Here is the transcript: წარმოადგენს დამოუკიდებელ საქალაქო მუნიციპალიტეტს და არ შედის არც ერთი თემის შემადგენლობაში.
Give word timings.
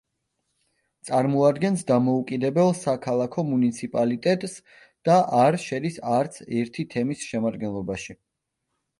წარმოადგენს 1.07 1.81
დამოუკიდებელ 1.89 2.71
საქალაქო 2.79 3.43
მუნიციპალიტეტს 3.49 4.55
და 5.09 5.17
არ 5.41 5.57
შედის 5.65 5.99
არც 6.15 6.39
ერთი 6.63 6.87
თემის 6.95 7.27
შემადგენლობაში. 7.33 8.17